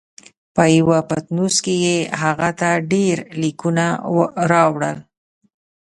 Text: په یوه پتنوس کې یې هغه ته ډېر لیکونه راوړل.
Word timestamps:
په 0.55 0.63
یوه 0.77 0.99
پتنوس 1.09 1.55
کې 1.65 1.75
یې 1.85 1.97
هغه 2.21 2.49
ته 2.59 2.69
ډېر 2.91 3.17
لیکونه 3.41 3.85
راوړل. 4.51 4.97